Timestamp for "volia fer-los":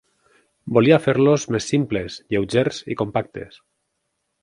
0.77-1.45